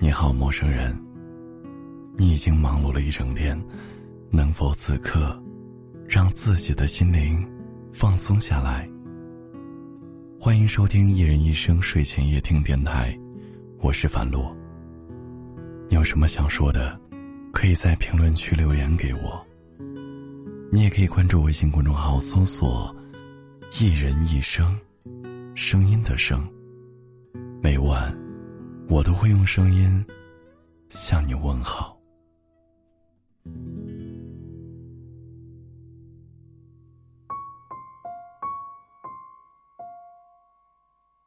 [0.00, 0.96] 你好，陌生人。
[2.16, 3.58] 你已经忙碌了一整天，
[4.28, 5.40] 能否此刻
[6.08, 7.48] 让自己的心灵
[7.92, 8.88] 放松下来？
[10.40, 13.12] 欢迎收听《一人一生睡前夜听电台》，
[13.80, 14.54] 我是樊洛。
[15.88, 17.00] 你有什么想说的，
[17.52, 19.46] 可以在评论区留言给我。
[20.72, 22.94] 你也可以关注微信公众号，搜索
[23.80, 24.76] “一人一生”，
[25.54, 26.46] 声音的声。
[27.62, 28.14] 每晚，
[28.88, 30.04] 我都会用声音
[30.88, 31.96] 向你问好。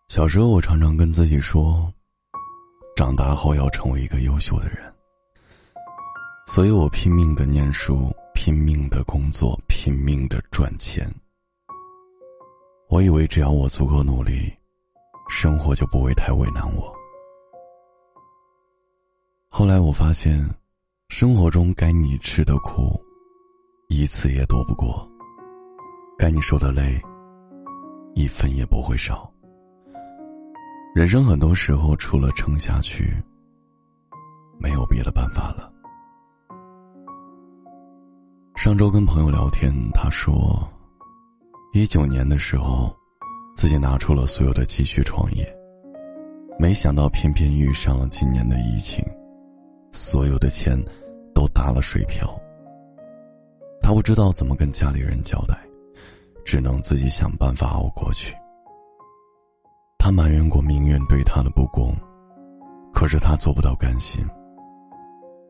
[0.08, 1.94] 小时候，我常常跟自己说，
[2.96, 4.92] 长大后要成为一个优秀的人，
[6.48, 11.08] 所以我拼命的念书，拼命的工作，拼命的赚钱。
[12.90, 14.52] 我以为只要我足够努力，
[15.30, 16.97] 生活就不会太为难我。
[19.58, 20.48] 后来我发现。
[21.10, 22.96] 生活中该你吃的苦，
[23.90, 24.88] 一次也躲不过；
[26.16, 27.02] 该你受的累，
[28.14, 29.28] 一分也不会少。
[30.94, 33.12] 人生很多时候，除了撑下去，
[34.60, 35.74] 没有别的办法了。
[38.58, 40.70] 上周跟朋友聊天，他说，
[41.74, 42.96] 一九年的时候，
[43.56, 45.52] 自己拿出了所有的积蓄创业，
[46.60, 49.04] 没想到偏偏遇上了今年的疫情。
[49.92, 50.78] 所有的钱
[51.34, 52.28] 都打了水漂。
[53.82, 55.58] 他不知道怎么跟家里人交代，
[56.44, 58.36] 只能自己想办法熬过去。
[59.98, 61.96] 他埋怨过命运对他的不公，
[62.94, 64.26] 可是他做不到甘心。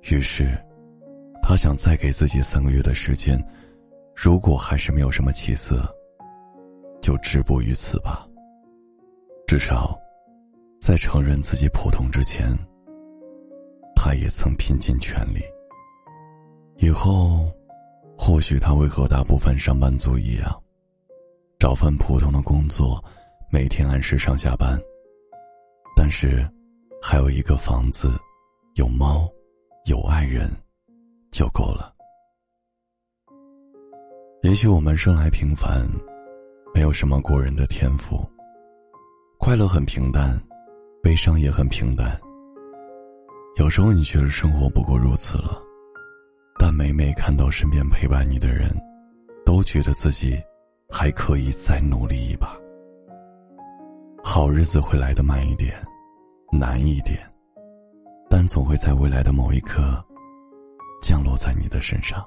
[0.09, 0.57] 于是，
[1.41, 3.43] 他想再给自己三个月的时间，
[4.15, 5.83] 如果还是没有什么起色，
[7.01, 8.25] 就止步于此吧。
[9.47, 9.97] 至少，
[10.79, 12.47] 在承认自己普通之前。
[14.07, 15.41] 他也曾拼尽全力。
[16.77, 17.51] 以后，
[18.17, 20.63] 或许他会和大部分上班族一样，
[21.59, 23.03] 找份普通的工作，
[23.51, 24.79] 每天按时上下班。
[25.93, 26.49] 但是，
[27.01, 28.09] 还有一个房子，
[28.75, 29.29] 有猫，
[29.87, 30.49] 有爱人，
[31.29, 31.93] 就够了。
[34.41, 35.85] 也许我们生来平凡，
[36.73, 38.25] 没有什么过人的天赋，
[39.37, 40.41] 快乐很平淡，
[41.03, 42.17] 悲伤也很平淡。
[43.57, 45.59] 有时候你觉得生活不过如此了，
[46.59, 48.69] 但每每看到身边陪伴你的人，
[49.43, 50.39] 都觉得自己
[50.87, 52.55] 还可以再努力一把。
[54.23, 55.73] 好日子会来的慢一点，
[56.51, 57.17] 难一点，
[58.29, 60.05] 但总会在未来的某一刻
[61.01, 62.23] 降落在你的身上。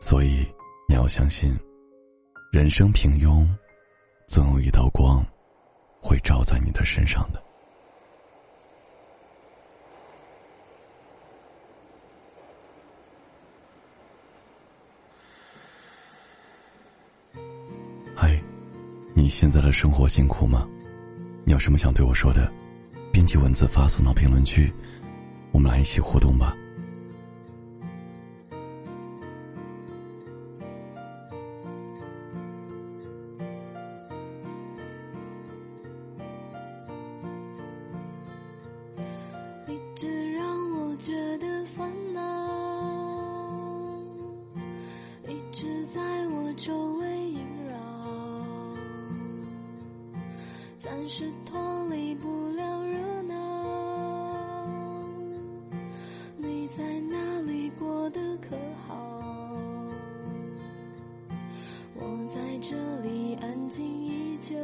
[0.00, 0.46] 所以
[0.88, 1.52] 你要相信，
[2.52, 3.44] 人生平庸，
[4.28, 5.20] 总有一道光
[6.00, 7.42] 会照在你的身上的。
[19.26, 20.68] 你现在的生活辛苦吗？
[21.44, 22.48] 你有什么想对我说的？
[23.12, 24.72] 编辑文字发送到评论区，
[25.50, 26.56] 我们来一起互动吧。
[39.66, 40.46] 一直让
[40.78, 42.22] 我觉得烦恼，
[45.26, 46.85] 一直在我周
[50.78, 53.34] 暂时脱离不了热闹，
[56.36, 58.54] 你在哪里过得可
[58.86, 58.94] 好？
[61.94, 64.54] 我在这里安静依旧，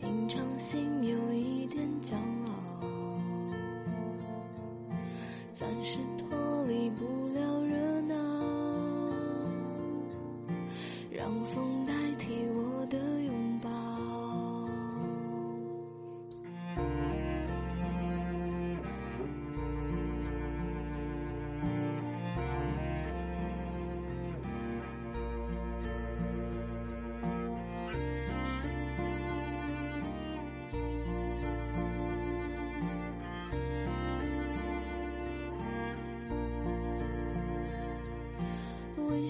[0.00, 2.50] 平常心有一点骄傲，
[5.52, 8.14] 暂时脱离不了热闹，
[11.10, 11.69] 让风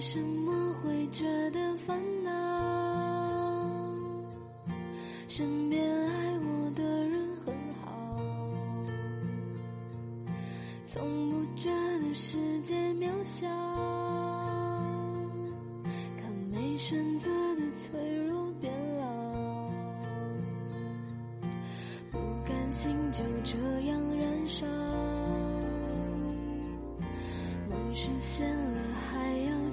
[0.01, 2.31] 为什么会觉得烦恼？
[5.27, 7.53] 身边爱我的人很
[7.85, 8.19] 好，
[10.87, 11.69] 从不觉
[11.99, 13.47] 得世界渺小。
[16.17, 19.69] 看没选择的脆弱变老，
[22.11, 24.65] 不甘心就这样燃烧，
[27.69, 28.80] 梦实现了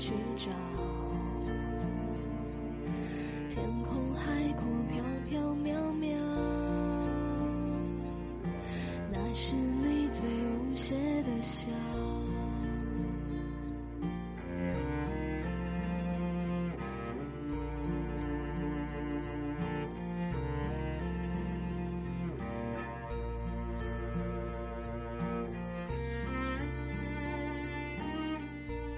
[0.09, 0.51] 去找，
[3.51, 4.25] 天空海
[4.55, 5.71] 阔飘飘渺
[6.01, 6.17] 渺，
[9.13, 10.95] 那是你最无邪
[11.25, 11.71] 的笑。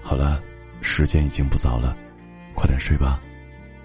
[0.01, 0.41] 好了，
[0.93, 1.95] 时间已经不早了，
[2.53, 3.17] 快点睡吧。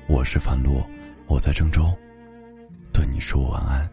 [0.08, 0.82] 我是樊璐，
[1.28, 1.96] 我在郑州，
[2.92, 3.88] 对你说晚安。